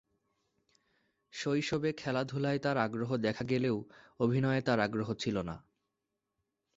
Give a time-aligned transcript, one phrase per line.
[1.33, 3.77] শৈশবে খেলাধুলায় তার আগ্রহ দেখা গেলেও
[4.19, 5.55] অভিনয়ে তার আগ্রহ ছিল না।